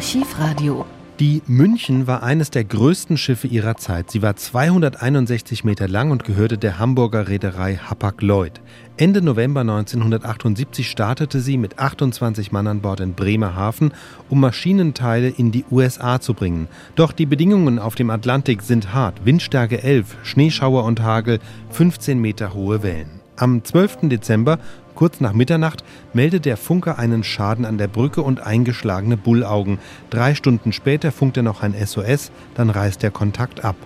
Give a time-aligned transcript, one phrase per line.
[0.00, 0.86] Archivradio.
[1.18, 4.10] Die München war eines der größten Schiffe ihrer Zeit.
[4.10, 8.62] Sie war 261 Meter lang und gehörte der Hamburger Reederei Hapag-Lloyd.
[8.96, 13.92] Ende November 1978 startete sie mit 28 Mann an Bord in Bremerhaven,
[14.30, 16.68] um Maschinenteile in die USA zu bringen.
[16.94, 19.26] Doch die Bedingungen auf dem Atlantik sind hart.
[19.26, 21.40] Windstärke 11, Schneeschauer und Hagel,
[21.72, 23.20] 15 Meter hohe Wellen.
[23.36, 24.08] Am 12.
[24.08, 24.58] Dezember
[25.00, 25.82] Kurz nach Mitternacht
[26.12, 29.78] meldet der Funker einen Schaden an der Brücke und eingeschlagene Bullaugen.
[30.10, 33.76] Drei Stunden später funkt er noch ein SOS, dann reißt der Kontakt ab.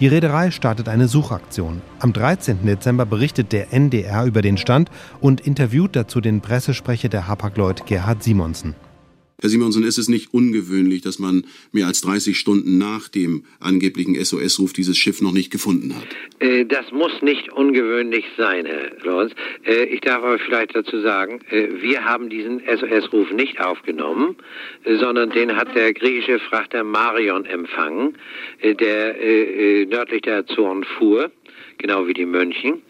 [0.00, 1.82] Die Reederei startet eine Suchaktion.
[1.98, 2.64] Am 13.
[2.64, 8.22] Dezember berichtet der NDR über den Stand und interviewt dazu den Pressesprecher der Hapag-Lloyd Gerhard
[8.22, 8.74] Simonsen.
[9.40, 14.14] Herr Simonsen, ist es nicht ungewöhnlich, dass man mehr als 30 Stunden nach dem angeblichen
[14.14, 16.06] SOS-Ruf dieses Schiff noch nicht gefunden hat?
[16.38, 19.32] Äh, das muss nicht ungewöhnlich sein, Herr Lorenz.
[19.64, 24.36] Äh, ich darf aber vielleicht dazu sagen, äh, wir haben diesen SOS-Ruf nicht aufgenommen,
[24.84, 28.16] äh, sondern den hat der griechische Frachter Marion empfangen,
[28.60, 31.32] äh, der äh, nördlich der Azoren fuhr,
[31.78, 32.82] genau wie die Mönchen.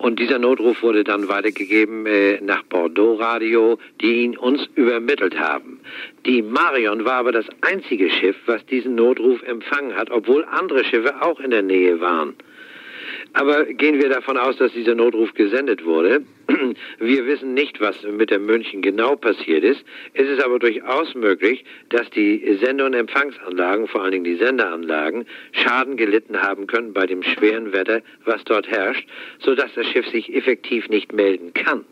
[0.00, 5.78] Und dieser Notruf wurde dann weitergegeben äh, nach Bordeaux Radio, die ihn uns übermittelt haben.
[6.24, 11.20] Die Marion war aber das einzige Schiff, was diesen Notruf empfangen hat, obwohl andere Schiffe
[11.20, 12.32] auch in der Nähe waren.
[13.32, 16.24] Aber gehen wir davon aus, dass dieser Notruf gesendet wurde.
[16.98, 19.84] Wir wissen nicht, was mit der München genau passiert ist.
[20.14, 25.26] Es ist aber durchaus möglich, dass die Sender- und Empfangsanlagen, vor allen Dingen die Senderanlagen,
[25.52, 29.06] Schaden gelitten haben können bei dem schweren Wetter, was dort herrscht,
[29.38, 31.84] sodass das Schiff sich effektiv nicht melden kann.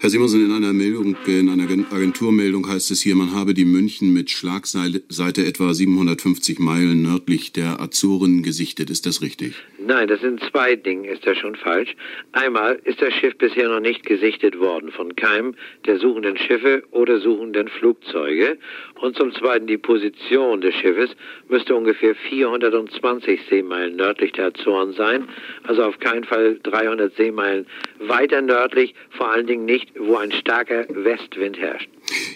[0.00, 4.12] Herr Simonsen, in einer Meldung, in einer Agenturmeldung heißt es hier, man habe die München
[4.12, 8.90] mit Schlagseite etwa 750 Meilen nördlich der Azoren gesichtet.
[8.90, 9.54] Ist das richtig?
[9.86, 11.94] Nein, das sind zwei Dinge, ist das schon falsch.
[12.32, 15.54] Einmal ist das Schiff bisher noch nicht gesichtet worden von keinem
[15.84, 18.56] der suchenden Schiffe oder suchenden Flugzeuge.
[18.94, 21.14] Und zum Zweiten die Position des Schiffes
[21.48, 25.28] müsste ungefähr 420 Seemeilen nördlich der Azoren sein.
[25.64, 27.66] Also auf keinen Fall 300 Seemeilen
[27.98, 31.90] weiter nördlich, vor allen Dingen nicht, wo ein starker Westwind herrscht.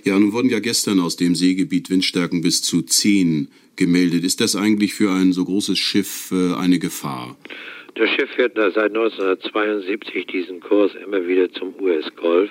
[0.04, 4.24] Ja, nun wurden ja gestern aus dem Seegebiet Windstärken bis zu 10 gemeldet.
[4.24, 7.36] Ist das eigentlich für ein so großes Schiff äh, eine Gefahr?
[7.94, 12.50] Das Schiff fährt seit 1972 diesen Kurs immer wieder zum US-Golf.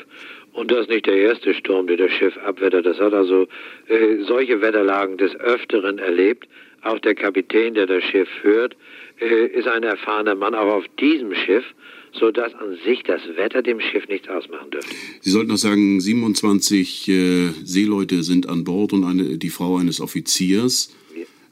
[0.53, 2.85] Und das ist nicht der erste Sturm, der das Schiff abwettert.
[2.85, 3.47] Das hat also
[3.87, 6.47] äh, solche Wetterlagen des Öfteren erlebt.
[6.81, 8.75] Auch der Kapitän, der das Schiff führt,
[9.19, 11.65] äh, ist ein erfahrener Mann, auch auf diesem Schiff
[12.13, 14.95] sodass an sich das Wetter dem Schiff nichts ausmachen dürfte.
[15.21, 20.01] Sie sollten noch sagen, 27 äh, Seeleute sind an Bord und eine, die Frau eines
[20.01, 20.95] Offiziers.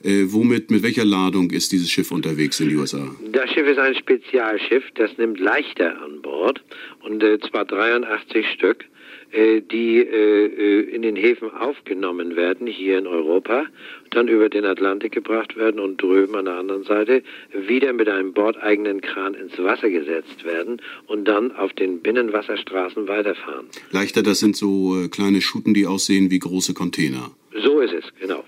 [0.04, 3.10] Äh, womit, mit welcher Ladung ist dieses Schiff unterwegs in die USA?
[3.32, 6.64] Das Schiff ist ein Spezialschiff, das nimmt Leichter an Bord
[7.02, 8.86] und äh, zwar 83 Stück.
[9.36, 13.66] Äh, die äh, äh, in den Häfen aufgenommen werden, hier in Europa,
[14.12, 18.32] dann über den Atlantik gebracht werden und drüben an der anderen Seite wieder mit einem
[18.32, 23.66] bordeigenen Kran ins Wasser gesetzt werden und dann auf den Binnenwasserstraßen weiterfahren.
[23.92, 27.32] Leichter, das sind so kleine Schuten, die aussehen wie große Container.
[27.62, 28.45] So ist es, genau.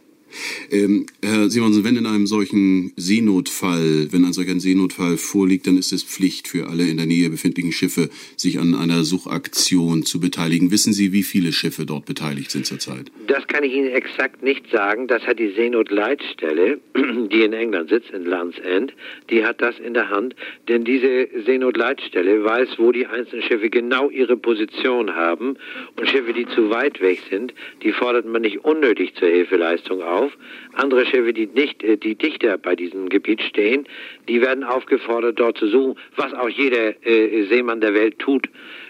[0.72, 5.92] Ähm, Herr Simonsen, wenn in einem solchen Seenotfall, wenn ein solcher Seenotfall vorliegt, dann ist
[5.94, 10.72] es Pflicht für alle in der Nähe befindlichen Schiffe, sich an einer Suchaktion zu beteiligen.
[10.72, 13.12] Wissen Sie, wie viele Schiffe dort beteiligt sind zurzeit?
[13.28, 15.08] Das kann ich Ihnen exakt nicht sagen.
[15.08, 16.80] Das hat die Seenotleitstelle,
[17.32, 18.94] die in England sitzt, in Land's End,
[19.30, 20.36] die hat das in der Hand.
[20.68, 25.58] Denn diese Seenotleitstelle weiß, wo die einzelnen Schiffe genau ihre Position haben.
[25.96, 30.18] Und Schiffe, die zu weit weg sind, die fordert man nicht unnötig zur Hilfeleistung auf
[30.18, 30.38] auf.
[30.74, 33.88] Andere Schiffe, die nicht, äh, die dichter bei diesem Gebiet stehen,
[34.28, 38.48] die werden aufgefordert, dort zu suchen, was auch jeder äh, Seemann der Welt tut,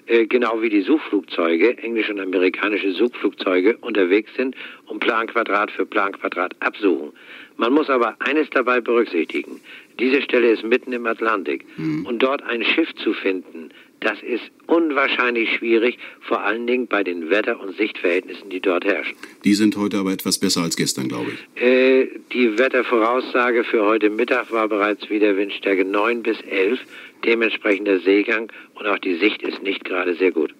[0.07, 4.55] äh, genau wie die Suchflugzeuge, englische und amerikanische Suchflugzeuge unterwegs sind
[4.85, 7.11] und Planquadrat für Planquadrat absuchen.
[7.57, 9.59] Man muss aber eines dabei berücksichtigen.
[9.99, 11.65] Diese Stelle ist mitten im Atlantik.
[11.77, 12.05] Mhm.
[12.05, 17.29] Und dort ein Schiff zu finden, das ist unwahrscheinlich schwierig, vor allen Dingen bei den
[17.29, 19.15] Wetter- und Sichtverhältnissen, die dort herrschen.
[19.43, 21.61] Die sind heute aber etwas besser als gestern, glaube ich.
[21.61, 26.79] Äh, die Wettervoraussage für heute Mittag war bereits wieder Windstärke 9 bis 11,
[27.25, 30.53] dementsprechend der Seegang und auch die Sicht ist nicht gerade sehr gut.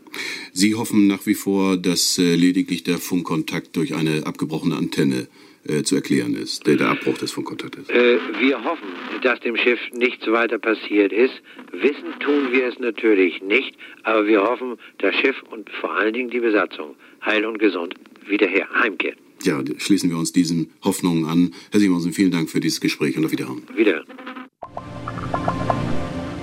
[0.54, 5.28] Sie hoffen nach wie vor, dass äh, lediglich der Funkkontakt durch eine abgebrochene Antenne
[5.68, 7.90] äh, zu erklären ist, der, der Abbruch des Funkkontaktes?
[7.90, 8.88] Äh, wir hoffen,
[9.24, 11.34] dass dem Schiff nichts weiter passiert ist.
[11.72, 16.30] Wissen tun wir es natürlich nicht, aber wir hoffen, das Schiff und vor allen Dingen
[16.30, 17.96] die Besatzung heil und gesund
[18.28, 19.18] wieder her heimkehrt.
[19.44, 21.54] Ja, schließen wir uns diesen Hoffnungen an.
[21.72, 23.62] Herr Simonsen, vielen Dank für dieses Gespräch und auf Wiederhören.
[23.76, 24.04] Wieder.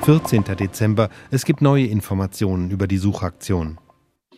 [0.05, 0.45] 14.
[0.59, 1.09] Dezember.
[1.31, 3.79] Es gibt neue Informationen über die Suchaktion.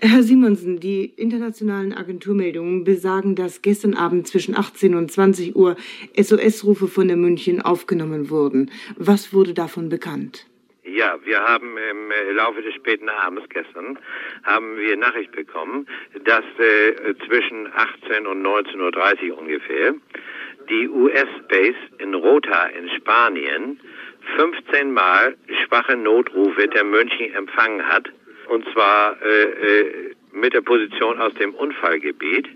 [0.01, 5.77] Herr Simonsen, die internationalen Agenturmeldungen besagen, dass gestern Abend zwischen 18 und 20 Uhr
[6.15, 8.71] SOS-Rufe von der München aufgenommen wurden.
[8.97, 10.47] Was wurde davon bekannt?
[10.85, 13.99] Ja, wir haben im äh, Laufe des späten Abends gestern
[14.45, 15.87] haben wir Nachricht bekommen,
[16.25, 19.95] dass äh, zwischen 18 und 19.30 Uhr ungefähr
[20.69, 23.81] die US-Base in Rota in Spanien
[24.37, 28.11] 15 Mal schwache Notrufe der München empfangen hat
[28.49, 32.49] und zwar äh, äh, mit der Position aus dem Unfallgebiet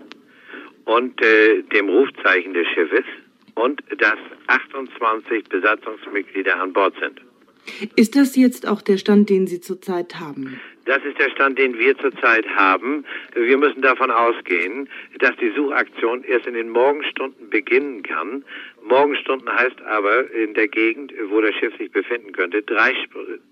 [0.85, 3.05] und äh, dem Rufzeichen des Schiffes
[3.55, 4.17] und dass
[4.47, 7.21] 28 Besatzungsmitglieder an Bord sind.
[7.95, 10.59] Ist das jetzt auch der Stand, den Sie zurzeit haben?
[10.85, 13.05] Das ist der Stand, den wir zurzeit haben.
[13.35, 14.89] Wir müssen davon ausgehen,
[15.19, 18.43] dass die Suchaktion erst in den Morgenstunden beginnen kann.
[18.91, 22.93] Morgenstunden heißt aber in der Gegend, wo das Schiff sich befinden könnte, drei,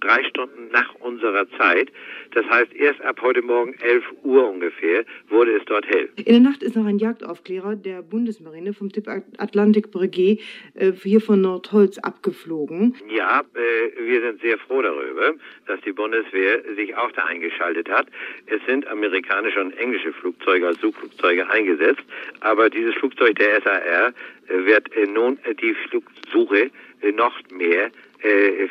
[0.01, 1.89] drei Stunden nach unserer Zeit.
[2.33, 6.09] Das heißt, erst ab heute Morgen 11 Uhr ungefähr wurde es dort hell.
[6.17, 9.07] In der Nacht ist noch ein Jagdaufklärer der Bundesmarine vom Typ
[9.37, 10.41] Atlantic Breguet
[10.73, 12.95] äh, hier von Nordholz abgeflogen.
[13.09, 15.35] Ja, äh, wir sind sehr froh darüber,
[15.67, 18.07] dass die Bundeswehr sich auch da eingeschaltet hat.
[18.47, 22.03] Es sind amerikanische und englische Flugzeuge als Suchflugzeuge eingesetzt,
[22.41, 24.13] aber dieses Flugzeug der SAR
[24.49, 26.71] wird äh, nun äh, die Flugsuche
[27.15, 27.91] noch mehr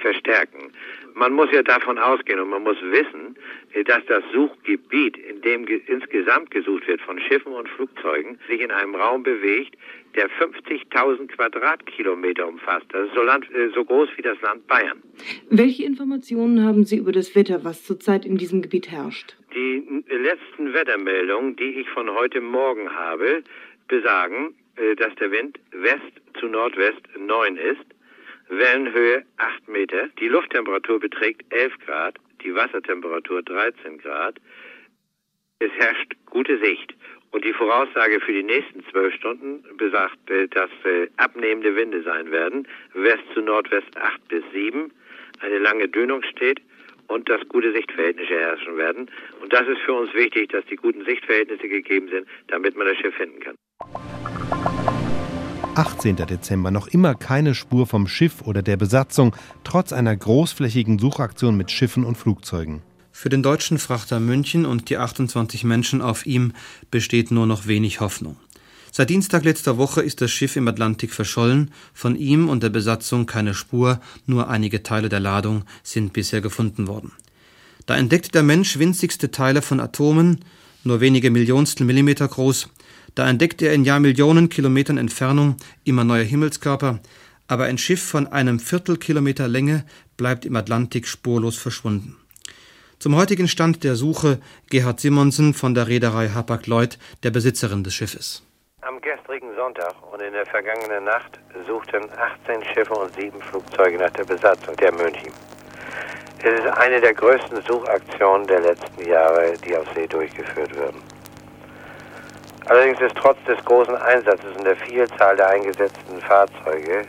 [0.03, 0.71] verstärken.
[1.15, 3.35] Man muss ja davon ausgehen und man muss wissen,
[3.87, 8.95] dass das Suchgebiet, in dem insgesamt gesucht wird von Schiffen und Flugzeugen, sich in einem
[8.95, 9.75] Raum bewegt,
[10.15, 12.87] der 50.000 Quadratkilometer umfasst.
[12.91, 15.03] Das ist so, Land, so groß wie das Land Bayern.
[15.49, 19.37] Welche Informationen haben Sie über das Wetter, was zurzeit in diesem Gebiet herrscht?
[19.55, 23.43] Die letzten Wettermeldungen, die ich von heute Morgen habe,
[23.89, 27.85] besagen, äh, dass der Wind West zu Nordwest 9 ist,
[28.49, 34.39] Wellenhöhe 8 Meter, die Lufttemperatur beträgt 11 Grad, die Wassertemperatur 13 Grad,
[35.59, 36.95] es herrscht gute Sicht.
[37.31, 42.31] Und die Voraussage für die nächsten zwölf Stunden besagt, äh, dass äh, abnehmende Winde sein
[42.31, 44.91] werden, West zu Nordwest 8 bis 7,
[45.41, 46.61] eine lange Dünung steht.
[47.09, 49.11] Und dass gute Sichtverhältnisse herrschen werden.
[49.41, 52.99] Und das ist für uns wichtig, dass die guten Sichtverhältnisse gegeben sind, damit man das
[52.99, 53.57] Schiff finden kann.
[55.79, 56.17] 18.
[56.17, 61.71] Dezember noch immer keine Spur vom Schiff oder der Besatzung, trotz einer großflächigen Suchaktion mit
[61.71, 62.83] Schiffen und Flugzeugen.
[63.13, 66.53] Für den deutschen Frachter München und die 28 Menschen auf ihm
[66.91, 68.35] besteht nur noch wenig Hoffnung.
[68.91, 73.27] Seit Dienstag letzter Woche ist das Schiff im Atlantik verschollen, von ihm und der Besatzung
[73.27, 77.13] keine Spur, nur einige Teile der Ladung sind bisher gefunden worden.
[77.87, 80.45] Da entdeckt der Mensch winzigste Teile von Atomen,
[80.83, 82.69] nur wenige Millionstel Millimeter groß,
[83.15, 87.01] da entdeckt er in Jahrmillionen Kilometern Entfernung immer neue Himmelskörper,
[87.49, 89.85] aber ein Schiff von einem Viertelkilometer Länge
[90.17, 92.17] bleibt im Atlantik spurlos verschwunden.
[92.99, 94.41] Zum heutigen Stand der Suche
[94.71, 98.43] Gerhard Simonsen von der Reederei Hapag-Lloyd, der Besitzerin des Schiffes.
[98.83, 102.03] Am gestrigen Sonntag und in der vergangenen Nacht suchten
[102.45, 105.33] 18 Schiffe und sieben Flugzeuge nach der Besatzung der München.
[106.41, 111.01] Es ist eine der größten Suchaktionen der letzten Jahre, die auf See durchgeführt werden.
[112.69, 117.07] Allerdings ist trotz des großen Einsatzes und der Vielzahl der eingesetzten Fahrzeuge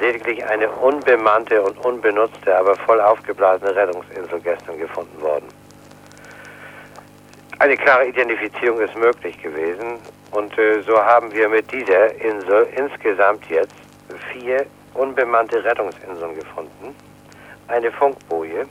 [0.00, 5.46] lediglich eine unbemannte und unbenutzte, aber voll aufgeblasene Rettungsinsel gestern gefunden worden.
[7.58, 9.98] Eine klare Identifizierung ist möglich gewesen
[10.32, 13.74] und äh, so haben wir mit dieser Insel insgesamt jetzt
[14.32, 16.96] vier unbemannte Rettungsinseln gefunden,
[17.68, 18.66] eine Funkboje,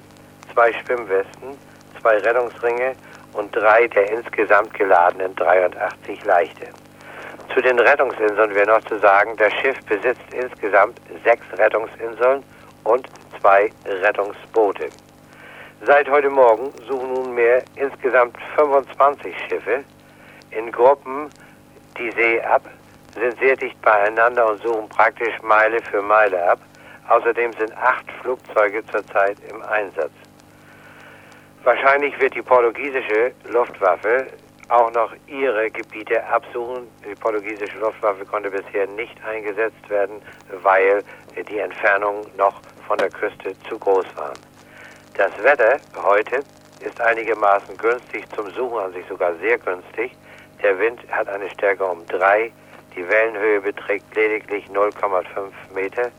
[0.54, 1.58] zwei Schwimmwesten,
[2.02, 2.96] zwei Rettungsringe
[3.34, 6.68] und drei der insgesamt geladenen 83 Leichte.
[7.54, 12.44] Zu den Rettungsinseln wäre noch zu sagen, das Schiff besitzt insgesamt sechs Rettungsinseln
[12.84, 13.08] und
[13.40, 14.90] zwei Rettungsboote.
[15.86, 19.84] Seit heute Morgen suchen nunmehr insgesamt 25 Schiffe
[20.52, 21.30] in Gruppen
[21.98, 22.62] die See ab,
[23.14, 26.60] sind sehr dicht beieinander und suchen praktisch Meile für Meile ab.
[27.10, 30.12] Außerdem sind acht Flugzeuge zurzeit im Einsatz.
[31.64, 34.28] Wahrscheinlich wird die portugiesische Luftwaffe
[34.70, 36.88] auch noch ihre Gebiete absuchen.
[37.04, 40.22] Die portugiesische Luftwaffe konnte bisher nicht eingesetzt werden,
[40.64, 41.04] weil
[41.50, 44.38] die Entfernungen noch von der Küste zu groß waren.
[45.16, 46.44] Das Wetter heute
[46.80, 50.16] ist einigermaßen günstig, zum Suchen an sich sogar sehr günstig.
[50.64, 52.52] Der Wind hat eine Stärke um 3,
[52.96, 56.10] die Wellenhöhe beträgt lediglich 0,5 Meter.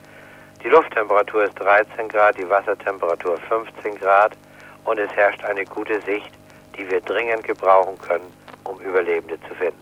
[0.62, 4.36] Die Lufttemperatur ist 13 Grad, die Wassertemperatur 15 Grad
[4.84, 6.30] und es herrscht eine gute Sicht,
[6.76, 8.26] die wir dringend gebrauchen können,
[8.64, 9.78] um Überlebende zu finden.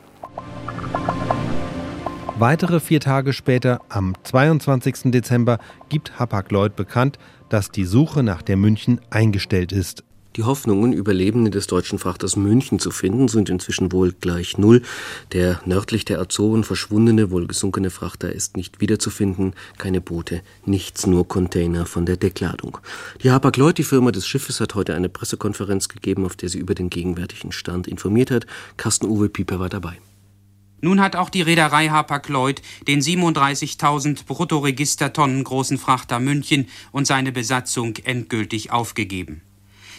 [2.39, 5.11] Weitere vier Tage später, am 22.
[5.11, 10.05] Dezember, gibt Hapag-Lloyd bekannt, dass die Suche nach der München eingestellt ist.
[10.39, 14.83] Die Hoffnungen, Überlebende des deutschen Frachters München zu finden, sind inzwischen wohl gleich null.
[15.33, 19.55] Der nördlich der Azoren verschwundene, wohl gesunkene Frachter ist nicht wiederzufinden.
[19.79, 22.79] Keine Boote, nichts, nur Container von der Deckladung.
[23.25, 26.77] Die Hapag-Lloyd, die Firma des Schiffes, hat heute eine Pressekonferenz gegeben, auf der sie über
[26.77, 28.47] den gegenwärtigen Stand informiert hat.
[28.77, 29.99] Carsten-Uwe Pieper war dabei.
[30.81, 37.97] Nun hat auch die Reederei Hapag-Lloyd den 37.000 Bruttoregistertonnen großen Frachter München und seine Besatzung
[38.05, 39.43] endgültig aufgegeben.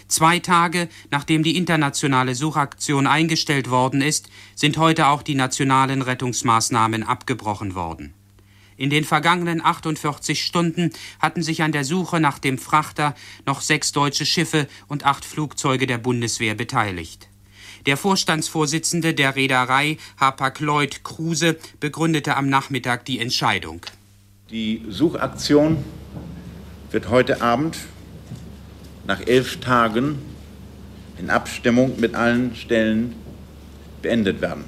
[0.09, 7.03] Zwei Tage nachdem die internationale Suchaktion eingestellt worden ist, sind heute auch die nationalen Rettungsmaßnahmen
[7.03, 8.13] abgebrochen worden.
[8.75, 13.13] In den vergangenen 48 Stunden hatten sich an der Suche nach dem Frachter
[13.45, 17.27] noch sechs deutsche Schiffe und acht Flugzeuge der Bundeswehr beteiligt.
[17.85, 23.85] Der Vorstandsvorsitzende der Reederei Hapag-Lloyd Kruse begründete am Nachmittag die Entscheidung.
[24.49, 25.83] Die Suchaktion
[26.89, 27.77] wird heute Abend
[29.09, 30.19] nach elf Tagen
[31.17, 33.15] in Abstimmung mit allen Stellen
[34.03, 34.65] beendet werden.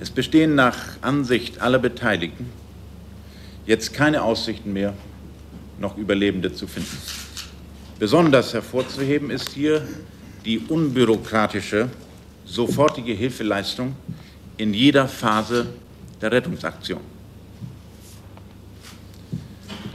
[0.00, 2.50] Es bestehen nach Ansicht aller Beteiligten
[3.64, 4.92] jetzt keine Aussichten mehr,
[5.80, 6.98] noch Überlebende zu finden.
[7.98, 9.88] Besonders hervorzuheben ist hier
[10.44, 11.88] die unbürokratische,
[12.44, 13.96] sofortige Hilfeleistung
[14.58, 15.68] in jeder Phase
[16.20, 17.15] der Rettungsaktion.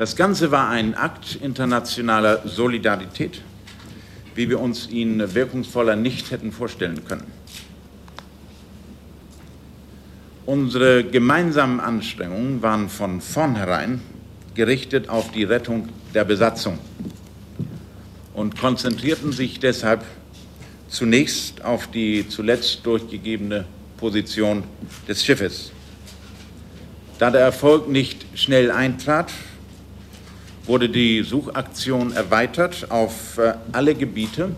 [0.02, 3.44] Das Ganze war ein Akt internationaler Solidarität,
[4.34, 7.28] wie wir uns ihn wirkungsvoller nicht hätten vorstellen können.
[10.48, 14.02] Unsere gemeinsamen Anstrengungen waren von vornherein
[14.56, 16.80] gerichtet auf die Rettung der Besatzung
[18.34, 20.04] und konzentrierten sich deshalb
[20.88, 23.66] zunächst auf die zuletzt durchgegebene
[23.98, 24.64] Position
[25.08, 25.72] des Schiffes.
[27.20, 29.32] Da der Erfolg nicht schnell eintrat,
[30.66, 34.56] wurde die Suchaktion erweitert auf äh, alle Gebiete,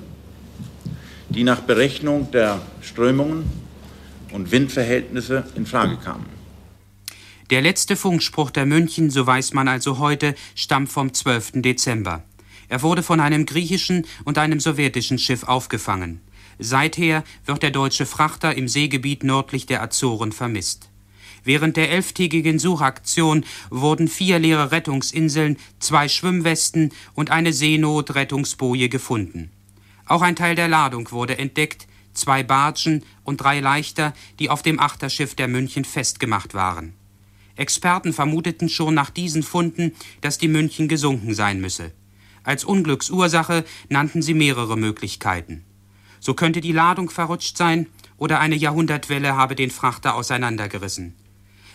[1.29, 3.45] die nach Berechnung der Strömungen
[4.31, 6.25] und Windverhältnisse in Frage kamen.
[7.49, 11.61] Der letzte Funkspruch der München, so weiß man also heute, stammt vom 12.
[11.61, 12.23] Dezember.
[12.69, 16.21] Er wurde von einem griechischen und einem sowjetischen Schiff aufgefangen.
[16.59, 20.89] Seither wird der deutsche Frachter im Seegebiet nördlich der Azoren vermisst.
[21.43, 29.51] Während der elftägigen Suchaktion wurden vier leere Rettungsinseln, zwei Schwimmwesten und eine Seenotrettungsboje gefunden.
[30.05, 34.79] Auch ein Teil der Ladung wurde entdeckt, zwei Bargen und drei Leichter, die auf dem
[34.79, 36.93] Achterschiff der München festgemacht waren.
[37.55, 41.91] Experten vermuteten schon nach diesen Funden, dass die München gesunken sein müsse.
[42.43, 45.63] Als Unglücksursache nannten sie mehrere Möglichkeiten.
[46.19, 51.13] So könnte die Ladung verrutscht sein oder eine Jahrhundertwelle habe den Frachter auseinandergerissen.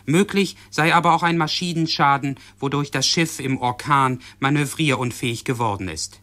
[0.08, 6.22] Möglich sei aber auch ein Maschinenschaden, wodurch das Schiff im Orkan manövrierunfähig geworden ist.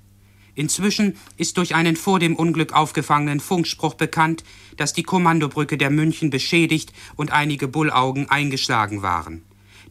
[0.55, 4.43] Inzwischen ist durch einen vor dem Unglück aufgefangenen Funkspruch bekannt,
[4.75, 9.43] dass die Kommandobrücke der München beschädigt und einige Bullaugen eingeschlagen waren.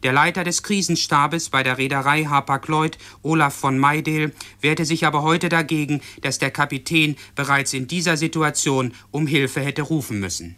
[0.03, 5.47] Der Leiter des Krisenstabes bei der Reederei Hapag-Lloyd, Olaf von Maydel, wehrte sich aber heute
[5.47, 10.57] dagegen, dass der Kapitän bereits in dieser Situation um Hilfe hätte rufen müssen.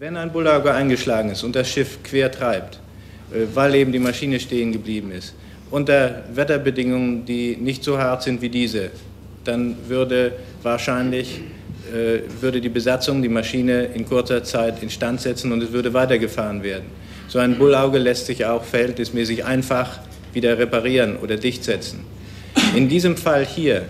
[0.00, 2.76] Wenn ein Bullauge eingeschlagen ist und das Schiff quer treibt,
[3.32, 5.34] äh, weil eben die Maschine stehen geblieben ist,
[5.72, 8.90] unter Wetterbedingungen, die nicht so hart sind wie diese,
[9.42, 11.40] dann würde wahrscheinlich
[11.92, 16.62] äh, würde die Besatzung die Maschine in kurzer Zeit instand setzen und es würde weitergefahren
[16.62, 16.84] werden.
[17.26, 19.98] So ein Bullauge lässt sich auch verhältnismäßig einfach
[20.32, 22.04] wieder reparieren oder dichtsetzen.
[22.76, 23.82] In diesem Fall hier,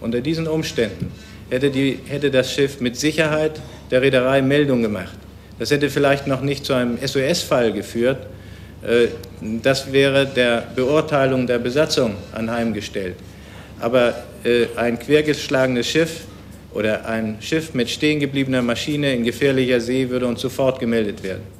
[0.00, 1.12] unter diesen Umständen,
[1.50, 3.60] hätte, die, hätte das Schiff mit Sicherheit
[3.90, 5.18] der Reederei Meldung gemacht.
[5.58, 8.26] Das hätte vielleicht noch nicht zu einem SOS-Fall geführt.
[8.82, 9.08] Äh,
[9.62, 13.16] das wäre der Beurteilung der Besatzung anheimgestellt.
[13.80, 16.22] Aber äh, ein quergeschlagenes Schiff
[16.72, 21.53] oder ein Schiff mit stehengebliebener Maschine in gefährlicher See würde uns sofort gemeldet werden.